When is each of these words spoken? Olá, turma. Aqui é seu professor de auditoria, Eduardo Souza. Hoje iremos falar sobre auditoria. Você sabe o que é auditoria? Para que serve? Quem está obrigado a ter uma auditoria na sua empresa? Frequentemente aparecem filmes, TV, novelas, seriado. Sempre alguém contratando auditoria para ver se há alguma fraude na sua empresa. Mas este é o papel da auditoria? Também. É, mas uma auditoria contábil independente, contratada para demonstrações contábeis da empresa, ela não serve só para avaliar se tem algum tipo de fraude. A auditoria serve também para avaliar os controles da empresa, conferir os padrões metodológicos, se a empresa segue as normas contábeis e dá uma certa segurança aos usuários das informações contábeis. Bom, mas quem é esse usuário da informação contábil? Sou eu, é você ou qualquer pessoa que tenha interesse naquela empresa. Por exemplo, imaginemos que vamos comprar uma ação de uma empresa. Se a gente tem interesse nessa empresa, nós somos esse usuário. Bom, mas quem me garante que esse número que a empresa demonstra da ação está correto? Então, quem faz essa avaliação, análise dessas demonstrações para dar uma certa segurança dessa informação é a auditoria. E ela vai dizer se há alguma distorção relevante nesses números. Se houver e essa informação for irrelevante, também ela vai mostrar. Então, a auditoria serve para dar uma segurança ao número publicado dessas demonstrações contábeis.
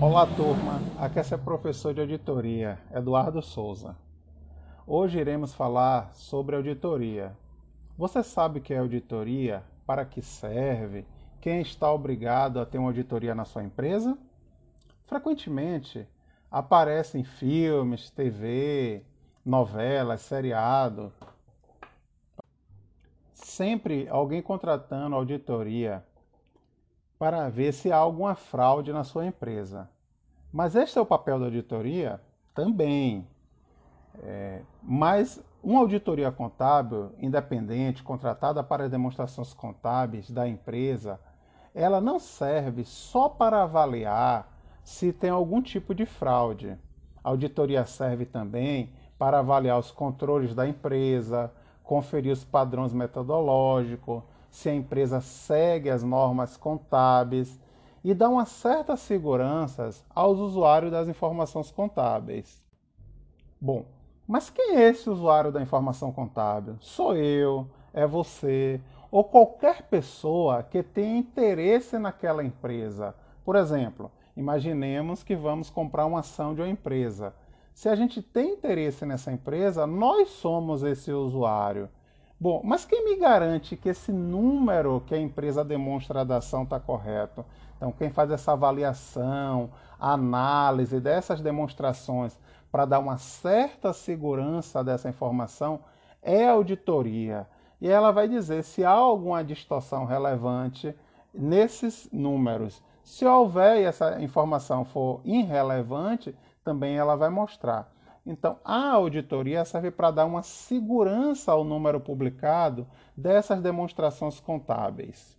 Olá, 0.00 0.24
turma. 0.28 0.80
Aqui 0.96 1.18
é 1.18 1.22
seu 1.24 1.40
professor 1.40 1.92
de 1.92 2.00
auditoria, 2.00 2.78
Eduardo 2.94 3.42
Souza. 3.42 3.96
Hoje 4.86 5.18
iremos 5.18 5.52
falar 5.52 6.14
sobre 6.14 6.54
auditoria. 6.54 7.36
Você 7.96 8.22
sabe 8.22 8.60
o 8.60 8.62
que 8.62 8.72
é 8.72 8.78
auditoria? 8.78 9.64
Para 9.84 10.04
que 10.04 10.22
serve? 10.22 11.04
Quem 11.40 11.62
está 11.62 11.92
obrigado 11.92 12.60
a 12.60 12.64
ter 12.64 12.78
uma 12.78 12.90
auditoria 12.90 13.34
na 13.34 13.44
sua 13.44 13.64
empresa? 13.64 14.16
Frequentemente 15.04 16.06
aparecem 16.48 17.24
filmes, 17.24 18.08
TV, 18.08 19.02
novelas, 19.44 20.20
seriado. 20.20 21.12
Sempre 23.34 24.08
alguém 24.08 24.40
contratando 24.40 25.16
auditoria 25.16 26.04
para 27.18 27.48
ver 27.48 27.72
se 27.72 27.90
há 27.90 27.96
alguma 27.96 28.34
fraude 28.34 28.92
na 28.92 29.04
sua 29.04 29.26
empresa. 29.26 29.88
Mas 30.52 30.74
este 30.74 30.98
é 30.98 31.00
o 31.00 31.06
papel 31.06 31.38
da 31.38 31.46
auditoria? 31.46 32.20
Também. 32.54 33.26
É, 34.22 34.62
mas 34.82 35.42
uma 35.62 35.80
auditoria 35.80 36.30
contábil 36.30 37.12
independente, 37.18 38.02
contratada 38.02 38.62
para 38.62 38.88
demonstrações 38.88 39.52
contábeis 39.52 40.30
da 40.30 40.48
empresa, 40.48 41.20
ela 41.74 42.00
não 42.00 42.18
serve 42.18 42.84
só 42.84 43.28
para 43.28 43.62
avaliar 43.62 44.48
se 44.82 45.12
tem 45.12 45.30
algum 45.30 45.60
tipo 45.60 45.94
de 45.94 46.06
fraude. 46.06 46.78
A 47.22 47.28
auditoria 47.28 47.84
serve 47.84 48.24
também 48.24 48.90
para 49.18 49.40
avaliar 49.40 49.78
os 49.78 49.90
controles 49.90 50.54
da 50.54 50.66
empresa, 50.66 51.52
conferir 51.82 52.32
os 52.32 52.44
padrões 52.44 52.92
metodológicos, 52.92 54.22
se 54.50 54.68
a 54.68 54.74
empresa 54.74 55.20
segue 55.20 55.90
as 55.90 56.02
normas 56.02 56.56
contábeis 56.56 57.60
e 58.02 58.14
dá 58.14 58.28
uma 58.28 58.46
certa 58.46 58.96
segurança 58.96 59.90
aos 60.14 60.38
usuários 60.38 60.92
das 60.92 61.08
informações 61.08 61.70
contábeis. 61.70 62.62
Bom, 63.60 63.84
mas 64.26 64.50
quem 64.50 64.76
é 64.76 64.88
esse 64.88 65.08
usuário 65.08 65.50
da 65.50 65.62
informação 65.62 66.12
contábil? 66.12 66.76
Sou 66.80 67.16
eu, 67.16 67.68
é 67.92 68.06
você 68.06 68.80
ou 69.10 69.24
qualquer 69.24 69.82
pessoa 69.82 70.62
que 70.62 70.82
tenha 70.82 71.18
interesse 71.18 71.98
naquela 71.98 72.44
empresa. 72.44 73.14
Por 73.44 73.56
exemplo, 73.56 74.10
imaginemos 74.36 75.22
que 75.22 75.34
vamos 75.34 75.70
comprar 75.70 76.06
uma 76.06 76.20
ação 76.20 76.54
de 76.54 76.60
uma 76.60 76.68
empresa. 76.68 77.34
Se 77.72 77.88
a 77.88 77.94
gente 77.94 78.20
tem 78.20 78.52
interesse 78.52 79.06
nessa 79.06 79.32
empresa, 79.32 79.86
nós 79.86 80.28
somos 80.30 80.82
esse 80.82 81.10
usuário. 81.12 81.88
Bom, 82.40 82.60
mas 82.64 82.84
quem 82.84 83.04
me 83.04 83.16
garante 83.16 83.76
que 83.76 83.88
esse 83.88 84.12
número 84.12 85.02
que 85.06 85.14
a 85.14 85.18
empresa 85.18 85.64
demonstra 85.64 86.24
da 86.24 86.36
ação 86.36 86.62
está 86.62 86.78
correto? 86.78 87.44
Então, 87.76 87.90
quem 87.90 88.10
faz 88.10 88.30
essa 88.30 88.52
avaliação, 88.52 89.70
análise 89.98 91.00
dessas 91.00 91.40
demonstrações 91.40 92.38
para 92.70 92.84
dar 92.84 93.00
uma 93.00 93.18
certa 93.18 93.92
segurança 93.92 94.84
dessa 94.84 95.08
informação 95.08 95.80
é 96.22 96.46
a 96.46 96.52
auditoria. 96.52 97.48
E 97.80 97.88
ela 97.88 98.12
vai 98.12 98.28
dizer 98.28 98.62
se 98.62 98.84
há 98.84 98.90
alguma 98.90 99.42
distorção 99.42 100.04
relevante 100.04 100.94
nesses 101.34 102.08
números. 102.12 102.80
Se 103.02 103.24
houver 103.24 103.78
e 103.78 103.84
essa 103.84 104.20
informação 104.20 104.84
for 104.84 105.20
irrelevante, 105.24 106.36
também 106.62 106.96
ela 106.96 107.16
vai 107.16 107.30
mostrar. 107.30 107.90
Então, 108.28 108.58
a 108.62 108.90
auditoria 108.90 109.64
serve 109.64 109.90
para 109.90 110.10
dar 110.10 110.26
uma 110.26 110.42
segurança 110.42 111.50
ao 111.50 111.64
número 111.64 111.98
publicado 111.98 112.86
dessas 113.16 113.62
demonstrações 113.62 114.38
contábeis. 114.38 115.34